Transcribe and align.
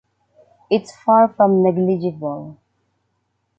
It’s 0.71 0.95
far 0.95 1.27
from 1.27 1.61
negligible. 1.61 2.57